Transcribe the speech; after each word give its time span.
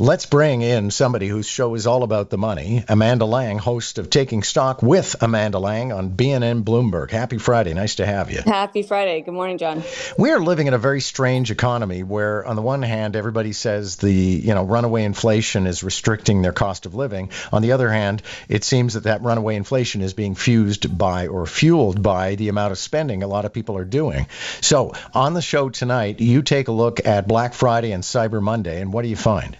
Let's 0.00 0.26
bring 0.26 0.62
in 0.62 0.92
somebody 0.92 1.26
whose 1.26 1.48
show 1.48 1.74
is 1.74 1.88
all 1.88 2.04
about 2.04 2.30
the 2.30 2.38
money, 2.38 2.84
Amanda 2.86 3.24
Lang, 3.24 3.58
host 3.58 3.98
of 3.98 4.10
Taking 4.10 4.44
Stock 4.44 4.80
with 4.80 5.16
Amanda 5.20 5.58
Lang 5.58 5.90
on 5.90 6.10
BNN 6.10 6.62
Bloomberg. 6.62 7.10
Happy 7.10 7.36
Friday. 7.36 7.74
Nice 7.74 7.96
to 7.96 8.06
have 8.06 8.30
you. 8.30 8.40
Happy 8.46 8.84
Friday. 8.84 9.22
Good 9.22 9.34
morning, 9.34 9.58
John. 9.58 9.82
We 10.16 10.30
are 10.30 10.38
living 10.38 10.68
in 10.68 10.74
a 10.74 10.78
very 10.78 11.00
strange 11.00 11.50
economy 11.50 12.04
where 12.04 12.46
on 12.46 12.54
the 12.54 12.62
one 12.62 12.82
hand 12.82 13.16
everybody 13.16 13.52
says 13.52 13.96
the, 13.96 14.12
you 14.12 14.54
know, 14.54 14.62
runaway 14.62 15.02
inflation 15.02 15.66
is 15.66 15.82
restricting 15.82 16.42
their 16.42 16.52
cost 16.52 16.86
of 16.86 16.94
living. 16.94 17.30
On 17.52 17.60
the 17.60 17.72
other 17.72 17.90
hand, 17.90 18.22
it 18.48 18.62
seems 18.62 18.94
that 18.94 19.02
that 19.02 19.22
runaway 19.22 19.56
inflation 19.56 20.02
is 20.02 20.14
being 20.14 20.36
fused 20.36 20.96
by 20.96 21.26
or 21.26 21.44
fueled 21.44 22.00
by 22.04 22.36
the 22.36 22.50
amount 22.50 22.70
of 22.70 22.78
spending 22.78 23.24
a 23.24 23.26
lot 23.26 23.46
of 23.46 23.52
people 23.52 23.76
are 23.76 23.84
doing. 23.84 24.28
So, 24.60 24.92
on 25.12 25.34
the 25.34 25.42
show 25.42 25.70
tonight, 25.70 26.20
you 26.20 26.42
take 26.42 26.68
a 26.68 26.72
look 26.72 27.04
at 27.04 27.26
Black 27.26 27.52
Friday 27.52 27.90
and 27.90 28.04
Cyber 28.04 28.40
Monday 28.40 28.80
and 28.80 28.92
what 28.92 29.02
do 29.02 29.08
you 29.08 29.16
find? 29.16 29.56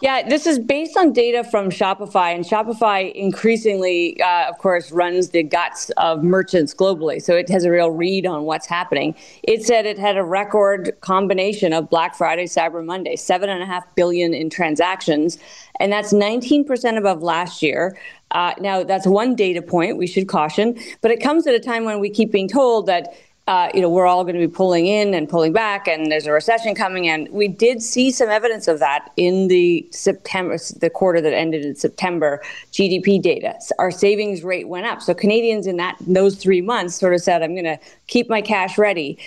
Yeah, 0.00 0.28
this 0.28 0.46
is 0.46 0.60
based 0.60 0.96
on 0.96 1.12
data 1.12 1.42
from 1.42 1.70
Shopify, 1.70 2.32
and 2.32 2.44
Shopify 2.44 3.12
increasingly, 3.14 4.20
uh, 4.22 4.48
of 4.48 4.56
course, 4.58 4.92
runs 4.92 5.30
the 5.30 5.42
guts 5.42 5.90
of 5.96 6.22
merchants 6.22 6.72
globally. 6.72 7.20
So 7.20 7.34
it 7.34 7.48
has 7.48 7.64
a 7.64 7.70
real 7.72 7.90
read 7.90 8.24
on 8.24 8.44
what's 8.44 8.68
happening. 8.68 9.16
It 9.42 9.64
said 9.64 9.86
it 9.86 9.98
had 9.98 10.16
a 10.16 10.22
record 10.22 10.96
combination 11.00 11.72
of 11.72 11.90
Black 11.90 12.14
Friday, 12.14 12.44
Cyber 12.44 12.84
Monday, 12.84 13.16
seven 13.16 13.50
and 13.50 13.60
a 13.60 13.66
half 13.66 13.92
billion 13.96 14.34
in 14.34 14.50
transactions, 14.50 15.36
and 15.80 15.92
that's 15.92 16.12
19% 16.12 16.96
above 16.96 17.24
last 17.24 17.60
year. 17.60 17.98
Uh, 18.30 18.54
now, 18.60 18.84
that's 18.84 19.06
one 19.06 19.34
data 19.34 19.62
point. 19.62 19.96
We 19.96 20.06
should 20.06 20.28
caution, 20.28 20.78
but 21.00 21.10
it 21.10 21.20
comes 21.20 21.48
at 21.48 21.54
a 21.54 21.60
time 21.60 21.84
when 21.84 21.98
we 21.98 22.08
keep 22.08 22.30
being 22.30 22.48
told 22.48 22.86
that 22.86 23.14
uh, 23.48 23.70
you 23.72 23.80
know, 23.80 23.88
we're 23.88 24.06
all 24.06 24.24
going 24.24 24.38
to 24.38 24.46
be 24.46 24.52
pulling 24.52 24.86
in 24.86 25.14
and 25.14 25.26
pulling 25.26 25.54
back, 25.54 25.88
and 25.88 26.12
there's 26.12 26.26
a 26.26 26.32
recession 26.32 26.74
coming. 26.74 27.08
And 27.08 27.26
we 27.30 27.48
did 27.48 27.80
see 27.80 28.10
some 28.10 28.28
evidence 28.28 28.68
of 28.68 28.78
that 28.80 29.10
in 29.16 29.48
the 29.48 29.88
September, 29.90 30.58
the 30.80 30.90
quarter 30.90 31.22
that 31.22 31.32
ended 31.32 31.64
in 31.64 31.74
September 31.74 32.42
GDP 32.72 33.20
data. 33.20 33.54
Our 33.78 33.90
savings 33.90 34.44
rate 34.44 34.68
went 34.68 34.84
up. 34.84 35.00
So 35.00 35.14
Canadians 35.14 35.66
in 35.66 35.78
that 35.78 35.96
those 36.06 36.36
three 36.36 36.60
months 36.60 36.94
sort 36.94 37.14
of 37.14 37.22
said, 37.22 37.42
"I'm 37.42 37.54
going 37.54 37.64
to 37.64 37.78
keep 38.06 38.28
my 38.28 38.42
cash 38.42 38.76
ready." 38.76 39.18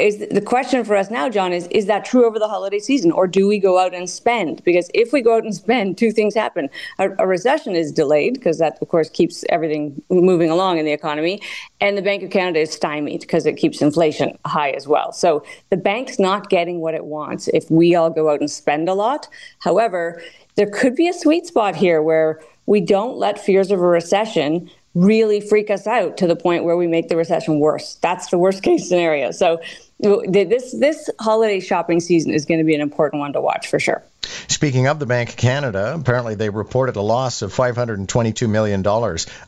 Is 0.00 0.18
the 0.30 0.40
question 0.40 0.84
for 0.84 0.96
us 0.96 1.10
now, 1.10 1.28
John, 1.28 1.52
is 1.52 1.66
is 1.68 1.86
that 1.86 2.04
true 2.04 2.24
over 2.24 2.38
the 2.38 2.48
holiday 2.48 2.78
season, 2.78 3.12
or 3.12 3.26
do 3.26 3.46
we 3.46 3.58
go 3.58 3.78
out 3.78 3.94
and 3.94 4.08
spend? 4.08 4.64
Because 4.64 4.90
if 4.94 5.12
we 5.12 5.20
go 5.20 5.36
out 5.36 5.44
and 5.44 5.54
spend, 5.54 5.98
two 5.98 6.10
things 6.10 6.34
happen: 6.34 6.68
a, 6.98 7.10
a 7.18 7.26
recession 7.26 7.76
is 7.76 7.92
delayed 7.92 8.34
because 8.34 8.58
that, 8.58 8.78
of 8.80 8.88
course, 8.88 9.10
keeps 9.10 9.44
everything 9.50 10.00
moving 10.08 10.50
along 10.50 10.78
in 10.78 10.86
the 10.86 10.92
economy, 10.92 11.42
and 11.80 11.98
the 11.98 12.02
Bank 12.02 12.22
of 12.22 12.30
Canada 12.30 12.60
is 12.60 12.72
stymied 12.72 13.20
because 13.20 13.46
it 13.46 13.56
keeps 13.56 13.82
inflation 13.82 14.36
high 14.46 14.70
as 14.70 14.88
well. 14.88 15.12
So 15.12 15.44
the 15.68 15.76
bank's 15.76 16.18
not 16.18 16.48
getting 16.48 16.80
what 16.80 16.94
it 16.94 17.04
wants 17.04 17.48
if 17.48 17.70
we 17.70 17.94
all 17.94 18.10
go 18.10 18.30
out 18.30 18.40
and 18.40 18.50
spend 18.50 18.88
a 18.88 18.94
lot. 18.94 19.28
However, 19.58 20.22
there 20.56 20.70
could 20.70 20.96
be 20.96 21.08
a 21.08 21.12
sweet 21.12 21.46
spot 21.46 21.76
here 21.76 22.02
where 22.02 22.40
we 22.66 22.80
don't 22.80 23.16
let 23.16 23.38
fears 23.38 23.70
of 23.70 23.80
a 23.80 23.86
recession 23.86 24.70
really 24.94 25.40
freak 25.40 25.70
us 25.70 25.86
out 25.86 26.16
to 26.18 26.26
the 26.26 26.36
point 26.36 26.64
where 26.64 26.76
we 26.76 26.86
make 26.86 27.08
the 27.08 27.16
recession 27.16 27.60
worse. 27.60 27.94
That's 27.96 28.28
the 28.28 28.38
worst 28.38 28.62
case 28.62 28.88
scenario. 28.88 29.30
So 29.30 29.60
this 29.98 30.72
this 30.72 31.10
holiday 31.20 31.60
shopping 31.60 32.00
season 32.00 32.32
is 32.32 32.46
going 32.46 32.58
to 32.58 32.64
be 32.64 32.74
an 32.74 32.80
important 32.80 33.20
one 33.20 33.32
to 33.34 33.40
watch 33.40 33.68
for 33.68 33.78
sure. 33.78 34.02
Speaking 34.48 34.86
of 34.86 34.98
the 34.98 35.06
Bank 35.06 35.30
of 35.30 35.36
Canada, 35.36 35.94
apparently 35.98 36.34
they 36.34 36.50
reported 36.50 36.96
a 36.96 37.02
loss 37.02 37.42
of 37.42 37.54
$522 37.54 38.48
million. 38.48 38.86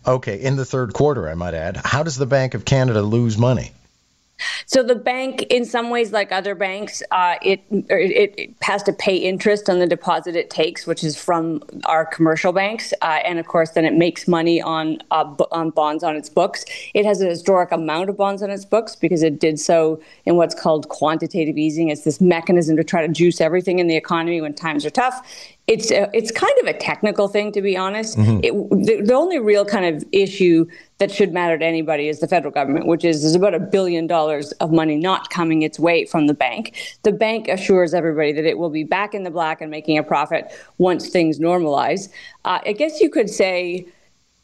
Okay, 0.07 0.41
in 0.41 0.57
the 0.57 0.65
third 0.65 0.93
quarter, 0.93 1.29
I 1.29 1.35
might 1.35 1.55
add. 1.55 1.77
How 1.77 2.03
does 2.03 2.17
the 2.17 2.27
Bank 2.27 2.55
of 2.55 2.65
Canada 2.65 3.03
lose 3.03 3.37
money? 3.39 3.73
So 4.67 4.83
the 4.83 4.95
bank, 4.95 5.43
in 5.51 5.65
some 5.65 5.91
ways, 5.91 6.13
like 6.13 6.33
other 6.33 6.55
banks, 6.55 7.03
uh, 7.11 7.37
it, 7.43 7.63
it, 7.71 8.35
it 8.39 8.55
has 8.63 8.83
to 8.85 8.93
pay 8.93 9.17
interest 9.17 9.69
on 9.69 9.79
the 9.79 9.87
deposit 9.87 10.37
it 10.37 10.51
takes, 10.51 10.87
which 10.87 11.05
is 11.05 11.21
from 11.21 11.63
our 11.85 12.05
commercial 12.05 12.53
banks, 12.53 12.93
uh, 13.03 13.21
and 13.25 13.39
of 13.39 13.47
course, 13.47 13.71
then 13.71 13.85
it 13.85 13.95
makes 13.95 14.29
money 14.29 14.61
on 14.61 14.99
uh, 15.11 15.35
on 15.51 15.71
bonds 15.71 16.05
on 16.05 16.17
its 16.17 16.29
books. 16.29 16.65
It 16.95 17.05
has 17.05 17.21
a 17.21 17.27
historic 17.27 17.73
amount 17.73 18.11
of 18.11 18.17
bonds 18.17 18.43
on 18.43 18.51
its 18.51 18.65
books 18.65 18.97
because 18.97 19.23
it 19.23 19.41
did 19.41 19.59
so 19.59 20.01
in 20.25 20.37
what's 20.37 20.55
called 20.55 20.89
quantitative 20.89 21.57
easing. 21.57 21.89
It's 21.89 22.03
this 22.03 22.21
mechanism 22.21 22.77
to 22.77 22.85
try 22.85 23.07
to 23.07 23.13
juice 23.13 23.41
everything 23.41 23.79
in 23.79 23.87
the 23.87 23.97
economy 23.97 24.41
when 24.41 24.55
times 24.55 24.85
are 24.85 24.91
tough 24.91 25.27
it's 25.69 25.91
a, 25.93 26.11
it's 26.13 26.33
kind 26.33 26.53
of 26.61 26.67
a 26.67 26.73
technical 26.73 27.29
thing 27.29 27.53
to 27.53 27.63
be 27.63 27.77
honest. 27.77 28.19
Mm-hmm. 28.19 28.41
It, 28.43 28.87
the, 28.87 29.03
the, 29.03 29.15
only 29.15 29.39
real 29.39 29.65
kind 29.65 29.95
of 29.95 30.05
issue 30.11 30.67
that 30.99 31.11
should 31.11 31.33
matter 31.33 31.57
to 31.57 31.65
anybody 31.65 32.09
is 32.09 32.19
the 32.19 32.27
federal 32.27 32.53
government, 32.53 32.87
which 32.87 33.05
is 33.05 33.23
there's 33.23 33.37
about 33.37 33.55
a 33.55 33.61
billion 33.61 34.07
dollars 34.07 34.53
of 34.53 34.73
money 34.73 34.97
not 34.97 35.31
coming 35.31 35.63
its 35.63 35.79
way 35.79 36.05
from 36.05 36.27
the 36.27 36.35
bank. 36.35 36.97
The 37.05 37.13
bank 37.13 37.49
assures 37.49 37.95
everybody 37.95 38.33
that 38.33 38.45
it 38.45 38.59
will 38.59 38.71
be 38.71 38.85
back 38.85 39.15
in 39.15 39.23
the 39.23 39.31
black 39.31 39.61
and 39.61 39.71
making 39.71 39.99
a 39.99 40.03
profit 40.03 40.53
once 40.79 41.09
things 41.09 41.39
normalize. 41.39 42.09
Uh, 42.45 42.59
I 42.67 42.73
guess 42.73 43.01
you 43.01 43.09
could 43.09 43.31
say 43.31 43.87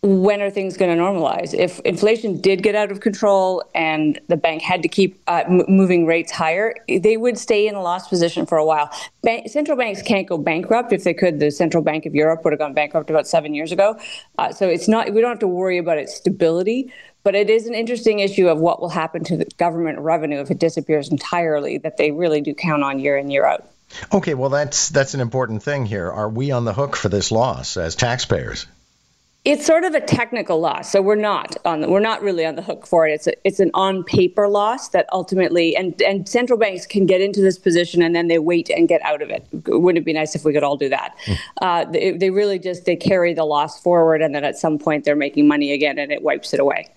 when 0.00 0.40
are 0.40 0.50
things 0.50 0.76
going 0.76 0.96
to 0.96 1.02
normalize? 1.02 1.52
If 1.52 1.80
inflation 1.80 2.40
did 2.40 2.62
get 2.62 2.76
out 2.76 2.92
of 2.92 3.00
control 3.00 3.64
and 3.74 4.20
the 4.28 4.36
bank 4.36 4.62
had 4.62 4.82
to 4.82 4.88
keep 4.88 5.20
uh, 5.26 5.42
m- 5.46 5.64
moving 5.68 6.06
rates 6.06 6.30
higher, 6.30 6.74
they 6.88 7.16
would 7.16 7.36
stay 7.36 7.66
in 7.66 7.74
a 7.74 7.82
loss 7.82 8.06
position 8.06 8.46
for 8.46 8.58
a 8.58 8.64
while. 8.64 8.90
central 9.46 9.76
banks 9.76 10.00
can't 10.02 10.28
go 10.28 10.38
bankrupt. 10.38 10.92
If 10.92 11.02
they 11.02 11.14
could, 11.14 11.40
the 11.40 11.50
Central 11.50 11.82
Bank 11.82 12.06
of 12.06 12.14
Europe 12.14 12.44
would 12.44 12.52
have 12.52 12.60
gone 12.60 12.74
bankrupt 12.74 13.10
about 13.10 13.26
seven 13.26 13.54
years 13.54 13.72
ago. 13.72 13.98
Uh, 14.38 14.52
so 14.52 14.68
it's 14.68 14.86
not. 14.86 15.12
We 15.12 15.20
don't 15.20 15.30
have 15.30 15.40
to 15.40 15.48
worry 15.48 15.78
about 15.78 15.98
its 15.98 16.14
stability. 16.14 16.92
But 17.24 17.34
it 17.34 17.50
is 17.50 17.66
an 17.66 17.74
interesting 17.74 18.20
issue 18.20 18.48
of 18.48 18.58
what 18.58 18.80
will 18.80 18.88
happen 18.88 19.24
to 19.24 19.36
the 19.36 19.44
government 19.58 19.98
revenue 19.98 20.40
if 20.40 20.50
it 20.52 20.60
disappears 20.60 21.10
entirely. 21.10 21.76
That 21.78 21.96
they 21.96 22.12
really 22.12 22.40
do 22.40 22.54
count 22.54 22.84
on 22.84 23.00
year 23.00 23.18
in 23.18 23.30
year 23.30 23.44
out. 23.44 23.68
Okay, 24.12 24.34
well 24.34 24.50
that's 24.50 24.90
that's 24.90 25.14
an 25.14 25.20
important 25.20 25.64
thing 25.64 25.86
here. 25.86 26.08
Are 26.10 26.28
we 26.28 26.52
on 26.52 26.64
the 26.64 26.72
hook 26.72 26.94
for 26.94 27.08
this 27.08 27.32
loss 27.32 27.76
as 27.76 27.96
taxpayers? 27.96 28.66
It's 29.44 29.64
sort 29.64 29.84
of 29.84 29.94
a 29.94 30.00
technical 30.00 30.60
loss, 30.60 30.90
so 30.90 31.00
we're 31.00 31.14
not 31.14 31.56
on 31.64 31.80
the, 31.80 31.88
we're 31.88 32.00
not 32.00 32.20
really 32.22 32.44
on 32.44 32.56
the 32.56 32.62
hook 32.62 32.86
for 32.86 33.06
it. 33.06 33.12
It's 33.12 33.26
a, 33.28 33.46
it's 33.46 33.60
an 33.60 33.70
on 33.72 34.04
paper 34.04 34.48
loss 34.48 34.88
that 34.90 35.06
ultimately 35.12 35.74
and 35.76 36.00
and 36.02 36.28
central 36.28 36.58
banks 36.58 36.84
can 36.86 37.06
get 37.06 37.20
into 37.20 37.40
this 37.40 37.56
position 37.56 38.02
and 38.02 38.14
then 38.14 38.26
they 38.26 38.38
wait 38.38 38.68
and 38.68 38.88
get 38.88 39.00
out 39.02 39.22
of 39.22 39.30
it. 39.30 39.46
Wouldn't 39.66 40.02
it 40.02 40.04
be 40.04 40.12
nice 40.12 40.34
if 40.34 40.44
we 40.44 40.52
could 40.52 40.64
all 40.64 40.76
do 40.76 40.88
that? 40.88 41.16
Mm. 41.24 41.38
Uh, 41.62 41.84
they, 41.84 42.10
they 42.12 42.30
really 42.30 42.58
just 42.58 42.84
they 42.84 42.96
carry 42.96 43.32
the 43.32 43.44
loss 43.44 43.80
forward 43.80 44.20
and 44.22 44.34
then 44.34 44.44
at 44.44 44.58
some 44.58 44.76
point 44.76 45.04
they're 45.04 45.16
making 45.16 45.48
money 45.48 45.72
again 45.72 45.98
and 45.98 46.12
it 46.12 46.22
wipes 46.22 46.52
it 46.52 46.60
away. 46.60 46.88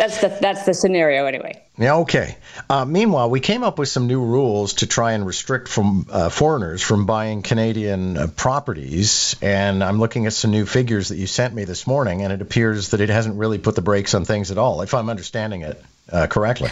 That's 0.00 0.18
the 0.22 0.28
that's 0.28 0.64
the 0.64 0.72
scenario 0.72 1.26
anyway. 1.26 1.62
Yeah. 1.76 1.96
Okay. 1.96 2.38
Uh, 2.70 2.86
meanwhile, 2.86 3.28
we 3.28 3.40
came 3.40 3.62
up 3.62 3.78
with 3.78 3.90
some 3.90 4.06
new 4.06 4.24
rules 4.24 4.72
to 4.74 4.86
try 4.86 5.12
and 5.12 5.26
restrict 5.26 5.68
from 5.68 6.06
uh, 6.10 6.30
foreigners 6.30 6.80
from 6.80 7.04
buying 7.04 7.42
Canadian 7.42 8.16
uh, 8.16 8.26
properties, 8.28 9.36
and 9.42 9.84
I'm 9.84 9.98
looking 9.98 10.24
at 10.24 10.32
some 10.32 10.52
new 10.52 10.64
figures 10.64 11.10
that 11.10 11.18
you 11.18 11.26
sent 11.26 11.54
me 11.54 11.64
this 11.64 11.86
morning, 11.86 12.22
and 12.22 12.32
it 12.32 12.40
appears 12.40 12.88
that 12.90 13.02
it 13.02 13.10
hasn't 13.10 13.36
really 13.36 13.58
put 13.58 13.74
the 13.74 13.82
brakes 13.82 14.14
on 14.14 14.24
things 14.24 14.50
at 14.50 14.56
all, 14.56 14.80
if 14.80 14.94
I'm 14.94 15.10
understanding 15.10 15.62
it 15.62 15.84
uh, 16.10 16.28
correctly. 16.28 16.70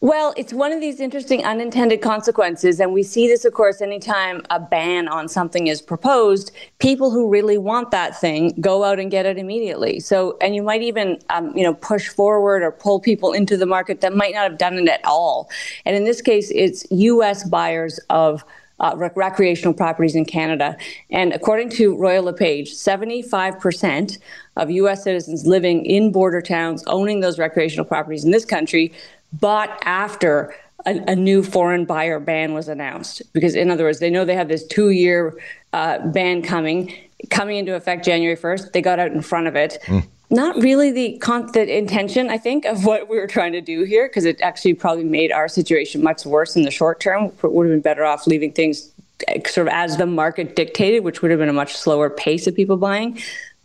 Well, 0.00 0.32
it's 0.36 0.52
one 0.52 0.70
of 0.70 0.80
these 0.80 1.00
interesting 1.00 1.44
unintended 1.44 2.00
consequences. 2.00 2.78
And 2.78 2.92
we 2.92 3.02
see 3.02 3.26
this, 3.26 3.44
of 3.44 3.52
course, 3.52 3.80
anytime 3.80 4.42
a 4.48 4.60
ban 4.60 5.08
on 5.08 5.26
something 5.26 5.66
is 5.66 5.82
proposed, 5.82 6.52
people 6.78 7.10
who 7.10 7.28
really 7.28 7.58
want 7.58 7.90
that 7.90 8.18
thing 8.20 8.54
go 8.60 8.84
out 8.84 9.00
and 9.00 9.10
get 9.10 9.26
it 9.26 9.38
immediately. 9.38 9.98
So, 9.98 10.36
and 10.40 10.54
you 10.54 10.62
might 10.62 10.82
even, 10.82 11.18
um, 11.30 11.52
you 11.56 11.64
know, 11.64 11.74
push 11.74 12.06
forward 12.06 12.62
or 12.62 12.70
pull 12.70 13.00
people 13.00 13.32
into 13.32 13.56
the 13.56 13.66
market 13.66 14.00
that 14.02 14.14
might 14.14 14.34
not 14.34 14.48
have 14.48 14.56
done 14.56 14.78
it 14.78 14.88
at 14.88 15.04
all. 15.04 15.50
And 15.84 15.96
in 15.96 16.04
this 16.04 16.22
case, 16.22 16.52
it's 16.54 16.86
U.S. 16.92 17.48
buyers 17.48 17.98
of 18.08 18.44
uh, 18.80 18.94
rec- 18.96 19.16
recreational 19.16 19.74
properties 19.74 20.14
in 20.14 20.24
Canada. 20.24 20.76
And 21.10 21.32
according 21.32 21.70
to 21.70 21.96
Royal 21.96 22.22
LePage, 22.22 22.72
75% 22.72 24.18
of 24.56 24.70
U.S. 24.70 25.02
citizens 25.02 25.46
living 25.46 25.84
in 25.84 26.12
border 26.12 26.40
towns 26.40 26.84
owning 26.86 27.18
those 27.18 27.38
recreational 27.38 27.84
properties 27.84 28.24
in 28.24 28.30
this 28.30 28.44
country 28.44 28.92
bought 29.32 29.78
after 29.84 30.54
a, 30.86 31.12
a, 31.12 31.16
new 31.16 31.42
foreign 31.42 31.84
buyer 31.84 32.20
ban 32.20 32.54
was 32.54 32.68
announced. 32.68 33.22
Because, 33.32 33.54
in 33.54 33.70
other 33.70 33.84
words, 33.84 33.98
they 33.98 34.10
know 34.10 34.24
they 34.24 34.34
have 34.34 34.48
this 34.48 34.66
two 34.66 34.90
year 34.90 35.38
uh, 35.72 35.98
ban 36.08 36.42
coming, 36.42 36.94
coming 37.30 37.56
into 37.56 37.74
effect 37.74 38.04
January 38.04 38.36
1st. 38.36 38.72
They 38.72 38.82
got 38.82 38.98
out 38.98 39.12
in 39.12 39.20
front 39.20 39.46
of 39.46 39.56
it. 39.56 39.78
Mm. 39.86 40.06
Not 40.30 40.56
really 40.56 40.90
the, 40.90 41.18
con- 41.18 41.50
the 41.52 41.76
intention, 41.76 42.28
I 42.28 42.36
think, 42.36 42.66
of 42.66 42.84
what 42.84 43.08
we 43.08 43.16
were 43.16 43.26
trying 43.26 43.52
to 43.52 43.62
do 43.62 43.84
here, 43.84 44.08
because 44.08 44.26
it 44.26 44.40
actually 44.42 44.74
probably 44.74 45.04
made 45.04 45.32
our 45.32 45.48
situation 45.48 46.02
much 46.02 46.26
worse 46.26 46.54
in 46.54 46.64
the 46.64 46.70
short 46.70 47.00
term. 47.00 47.32
We 47.42 47.48
would 47.48 47.66
have 47.66 47.72
been 47.72 47.80
better 47.80 48.04
off 48.04 48.26
leaving 48.26 48.52
things 48.52 48.92
eh, 49.26 49.40
sort 49.48 49.68
of 49.68 49.72
as 49.72 49.96
the 49.96 50.06
market 50.06 50.54
dictated, 50.54 51.02
which 51.02 51.22
would 51.22 51.30
have 51.30 51.40
been 51.40 51.48
a 51.48 51.54
much 51.54 51.74
slower 51.74 52.10
pace 52.10 52.46
of 52.46 52.54
people 52.54 52.76
buying. 52.76 53.18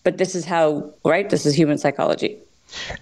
But 0.03 0.17
this 0.17 0.35
is 0.35 0.45
how, 0.45 0.89
right? 1.03 1.29
This 1.29 1.45
is 1.45 1.53
human 1.53 1.77
psychology. 1.77 2.37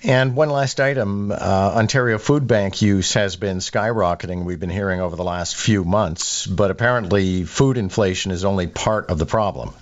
And 0.03 0.35
one 0.35 0.50
last 0.50 0.79
item 0.79 1.31
uh, 1.31 1.35
Ontario 1.35 2.18
Food 2.18 2.47
Bank 2.47 2.81
use 2.81 3.13
has 3.13 3.35
been 3.35 3.57
skyrocketing, 3.57 4.44
we've 4.44 4.59
been 4.59 4.69
hearing 4.69 5.01
over 5.01 5.15
the 5.15 5.23
last 5.23 5.56
few 5.56 5.83
months, 5.83 6.45
but 6.47 6.71
apparently 6.71 7.44
food 7.44 7.77
inflation 7.77 8.31
is 8.31 8.45
only 8.45 8.68
part 8.68 9.09
of 9.09 9.18
the 9.18 9.25
problem. 9.25 9.73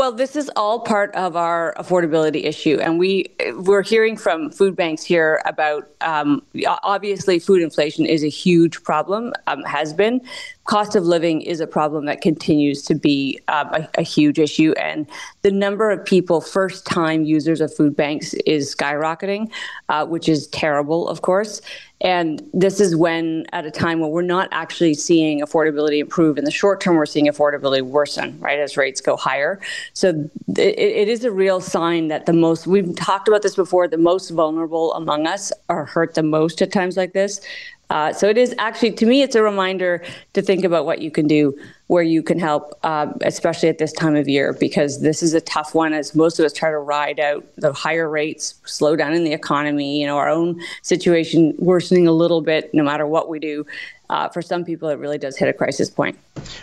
Well, 0.00 0.12
this 0.12 0.34
is 0.34 0.50
all 0.56 0.80
part 0.80 1.14
of 1.14 1.36
our 1.36 1.74
affordability 1.76 2.46
issue, 2.46 2.78
and 2.80 2.98
we 2.98 3.26
we're 3.56 3.82
hearing 3.82 4.16
from 4.16 4.50
food 4.50 4.74
banks 4.74 5.02
here 5.04 5.42
about 5.44 5.90
um, 6.00 6.42
obviously 6.82 7.38
food 7.38 7.60
inflation 7.60 8.06
is 8.06 8.24
a 8.24 8.28
huge 8.28 8.82
problem, 8.82 9.34
um, 9.46 9.62
has 9.64 9.92
been, 9.92 10.22
cost 10.64 10.96
of 10.96 11.04
living 11.04 11.42
is 11.42 11.60
a 11.60 11.66
problem 11.66 12.06
that 12.06 12.22
continues 12.22 12.80
to 12.84 12.94
be 12.94 13.38
um, 13.48 13.66
a, 13.74 13.88
a, 13.98 14.02
huge 14.02 14.38
issue. 14.38 14.72
And 14.78 15.06
the 15.42 15.50
number 15.50 15.90
of 15.90 16.02
people, 16.04 16.40
first 16.40 16.86
time 16.86 17.24
users 17.24 17.60
of 17.60 17.74
food 17.74 17.94
banks, 17.94 18.32
is 18.46 18.74
skyrocketing, 18.74 19.50
uh, 19.90 20.06
which 20.06 20.30
is 20.30 20.46
terrible, 20.46 21.08
of 21.08 21.20
course. 21.20 21.60
And 22.02 22.42
this 22.54 22.80
is 22.80 22.96
when, 22.96 23.44
at 23.52 23.66
a 23.66 23.70
time 23.70 24.00
when 24.00 24.10
we're 24.10 24.22
not 24.22 24.48
actually 24.52 24.94
seeing 24.94 25.40
affordability 25.40 25.98
improve 25.98 26.38
in 26.38 26.44
the 26.44 26.50
short 26.50 26.80
term, 26.80 26.96
we're 26.96 27.04
seeing 27.04 27.26
affordability 27.26 27.82
worsen, 27.82 28.40
right, 28.40 28.58
as 28.58 28.76
rates 28.76 29.02
go 29.02 29.16
higher. 29.16 29.60
So 29.92 30.30
it, 30.56 30.78
it 30.78 31.08
is 31.08 31.24
a 31.24 31.30
real 31.30 31.60
sign 31.60 32.08
that 32.08 32.24
the 32.24 32.32
most, 32.32 32.66
we've 32.66 32.96
talked 32.96 33.28
about 33.28 33.42
this 33.42 33.54
before, 33.54 33.86
the 33.86 33.98
most 33.98 34.30
vulnerable 34.30 34.94
among 34.94 35.26
us 35.26 35.52
are 35.68 35.84
hurt 35.84 36.14
the 36.14 36.22
most 36.22 36.62
at 36.62 36.72
times 36.72 36.96
like 36.96 37.12
this. 37.12 37.40
Uh, 37.90 38.12
so 38.12 38.28
it 38.28 38.38
is 38.38 38.54
actually, 38.58 38.92
to 38.92 39.04
me, 39.04 39.22
it's 39.22 39.34
a 39.34 39.42
reminder 39.42 40.02
to 40.32 40.40
think 40.40 40.64
about 40.64 40.86
what 40.86 41.02
you 41.02 41.10
can 41.10 41.26
do 41.26 41.58
where 41.88 42.04
you 42.04 42.22
can 42.22 42.38
help, 42.38 42.78
um, 42.84 43.18
especially 43.22 43.68
at 43.68 43.78
this 43.78 43.92
time 43.92 44.14
of 44.14 44.28
year, 44.28 44.52
because 44.52 45.00
this 45.00 45.24
is 45.24 45.34
a 45.34 45.40
tough 45.40 45.74
one 45.74 45.92
as 45.92 46.14
most 46.14 46.38
of 46.38 46.44
us 46.44 46.52
try 46.52 46.70
to 46.70 46.78
ride 46.78 47.18
out 47.18 47.44
the 47.56 47.72
higher 47.72 48.08
rates, 48.08 48.54
slow 48.64 48.94
down 48.94 49.12
in 49.12 49.24
the 49.24 49.32
economy, 49.32 50.00
you 50.00 50.06
know, 50.06 50.16
our 50.16 50.28
own 50.28 50.60
situation 50.82 51.52
worsening 51.58 52.06
a 52.06 52.12
little 52.12 52.42
bit 52.42 52.72
no 52.72 52.84
matter 52.84 53.08
what 53.08 53.28
we 53.28 53.40
do. 53.40 53.66
Uh, 54.08 54.28
for 54.28 54.40
some 54.40 54.64
people, 54.64 54.88
it 54.88 54.98
really 54.98 55.18
does 55.18 55.36
hit 55.36 55.48
a 55.48 55.52
crisis 55.52 55.90
point. 55.90 56.16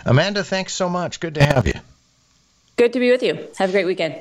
Amanda, 0.06 0.42
thanks 0.42 0.72
so 0.72 0.88
much. 0.88 1.20
Good 1.20 1.34
to 1.34 1.44
have 1.44 1.66
you. 1.66 1.74
Good 2.76 2.94
to 2.94 3.00
be 3.00 3.10
with 3.10 3.22
you. 3.22 3.48
Have 3.58 3.68
a 3.68 3.72
great 3.72 3.86
weekend. 3.86 4.14